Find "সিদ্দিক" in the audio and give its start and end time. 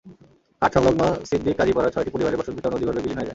1.29-1.55